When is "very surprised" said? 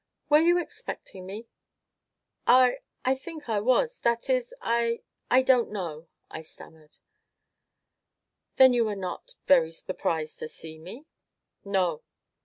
9.45-10.39